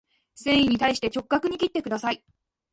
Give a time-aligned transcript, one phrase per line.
[0.33, 2.25] 繊維に対して直角に切ってください